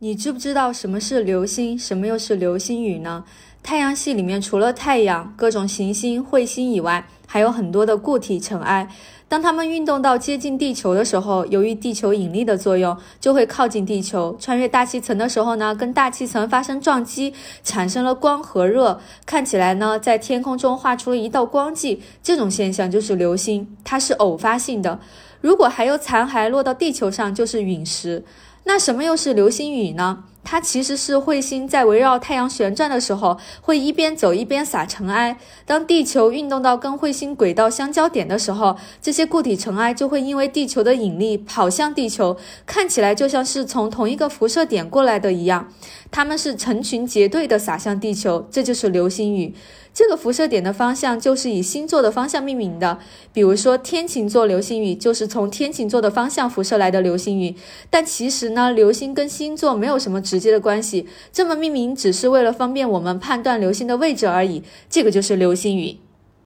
[0.00, 3.24] 你知不知道什么是流星，什么又是流星雨呢？
[3.62, 8.88] 太阳系里面除了太阳、各种行星、彗星以外，还有很多的固体尘埃。
[9.28, 14.36] 当它们运动到接近地球的时候，由于地球引力的作用，就会靠近地球。
[14.38, 17.32] 穿越大气层的时候呢，跟大气层发生撞击，
[17.62, 22.02] 产生了光和热，看起来呢，在天空中画出了一道光迹。
[22.20, 24.98] 这种现象就是流星，它是偶发性的。
[25.40, 28.24] 如果还有残骸落到地球上，就是陨石。
[28.64, 30.24] 那什么又是流星雨呢？
[30.46, 35.38] 它其实是彗星在围绕太阳旋转的时候，会一边走一边撒尘埃。
[35.64, 45.72] 当地球运动到跟彗星轨道相交点的时候，这些固体尘埃就会因为地球的引力跑向地球，看起来就像是从同一个辐射点过来的一样。
[46.10, 49.54] 它们是成群结队的撒向地球，这就是流星雨。
[49.94, 52.98] 这个辐射点的方向就是以星座的方向命名的，
[53.32, 57.54] 比如说天琴座流星雨就是从天琴座的方向辐射来的流星雨。
[57.90, 64.62] 但其实那，流星跟星座没有什么直接的关系，这么命名只是为了方便我们判断流星的位置而已。
[64.88, 65.98] 这个就是流星雨。